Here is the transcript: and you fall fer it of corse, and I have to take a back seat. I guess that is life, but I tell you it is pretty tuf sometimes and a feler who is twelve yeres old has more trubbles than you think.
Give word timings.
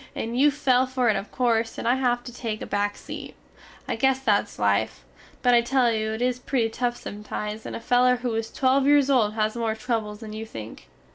and 0.15 0.35
you 0.39 0.49
fall 0.49 0.87
fer 0.87 1.09
it 1.09 1.15
of 1.15 1.31
corse, 1.31 1.77
and 1.77 1.87
I 1.87 1.93
have 1.93 2.23
to 2.23 2.33
take 2.33 2.59
a 2.63 2.65
back 2.65 2.97
seat. 2.97 3.35
I 3.87 3.95
guess 3.95 4.17
that 4.21 4.45
is 4.45 4.57
life, 4.57 5.05
but 5.43 5.53
I 5.53 5.61
tell 5.61 5.91
you 5.91 6.11
it 6.13 6.23
is 6.23 6.39
pretty 6.39 6.71
tuf 6.71 6.95
sometimes 6.97 7.67
and 7.67 7.75
a 7.75 7.79
feler 7.79 8.15
who 8.15 8.33
is 8.33 8.49
twelve 8.51 8.87
yeres 8.87 9.11
old 9.11 9.35
has 9.35 9.55
more 9.55 9.75
trubbles 9.75 10.21
than 10.21 10.33
you 10.33 10.43
think. 10.47 10.89